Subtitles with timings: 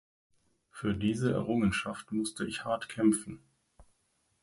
[0.71, 3.39] Für diese Errungenschaft musste ich hart kämpfen.